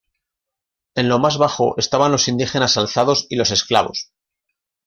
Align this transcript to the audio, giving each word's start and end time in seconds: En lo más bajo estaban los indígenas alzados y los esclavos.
En 0.95 1.09
lo 1.09 1.19
más 1.19 1.37
bajo 1.37 1.77
estaban 1.77 2.11
los 2.11 2.27
indígenas 2.27 2.75
alzados 2.75 3.27
y 3.29 3.35
los 3.35 3.51
esclavos. 3.51 4.09